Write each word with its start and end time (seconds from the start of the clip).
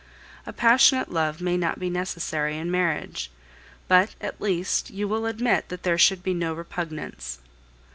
A 0.47 0.51
passionate 0.51 1.11
love 1.11 1.41
may 1.41 1.57
not 1.57 1.77
be 1.77 1.87
necessary 1.87 2.57
in 2.57 2.71
marriage, 2.71 3.29
but, 3.87 4.15
at 4.19 4.41
least, 4.41 4.89
you 4.89 5.07
will 5.07 5.27
admit 5.27 5.69
that 5.69 5.83
there 5.83 5.99
should 5.99 6.23
be 6.23 6.33
no 6.33 6.55
repugnance. 6.55 7.37